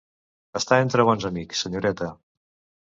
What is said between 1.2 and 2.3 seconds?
amics, senyoreta.